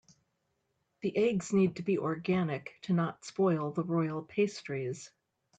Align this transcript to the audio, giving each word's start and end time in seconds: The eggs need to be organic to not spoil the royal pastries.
The 1.01 1.15
eggs 1.15 1.53
need 1.53 1.75
to 1.75 1.83
be 1.83 1.99
organic 1.99 2.73
to 2.85 2.93
not 2.93 3.23
spoil 3.23 3.69
the 3.69 3.83
royal 3.83 4.23
pastries. 4.23 5.11